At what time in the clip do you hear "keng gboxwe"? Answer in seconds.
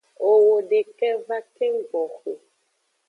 1.55-2.31